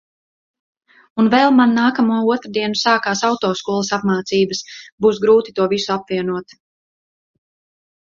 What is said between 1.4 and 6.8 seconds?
man nākamo otrdienu sākas autoskolas apmācības. Būs grūti to visu apvienot.